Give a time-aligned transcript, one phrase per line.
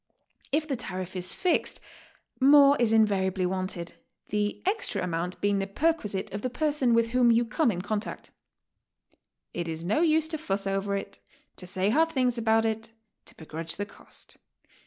[0.51, 1.79] If the tariff is fixed,
[2.39, 3.93] more is invariably wanted,
[4.29, 8.31] the exfra amount being the perquisite of the person with whom you come in contact.
[9.53, 11.19] It is no use to fus s over it,
[11.57, 12.93] to say hard things about it,
[13.25, 14.39] to begrudge the cost.